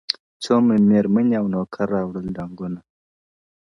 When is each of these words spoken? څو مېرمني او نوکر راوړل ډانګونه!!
څو 0.43 0.53
مېرمني 0.89 1.33
او 1.39 1.45
نوکر 1.53 1.87
راوړل 1.95 2.27
ډانګونه!! 2.35 2.79